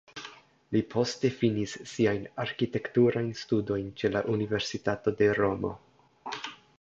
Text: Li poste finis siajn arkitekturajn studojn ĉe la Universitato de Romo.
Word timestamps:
Li 0.75 0.79
poste 0.93 1.29
finis 1.41 1.75
siajn 1.91 2.25
arkitekturajn 2.45 3.29
studojn 3.41 3.91
ĉe 4.03 4.11
la 4.17 4.23
Universitato 4.37 5.15
de 5.21 5.29
Romo. 5.41 5.75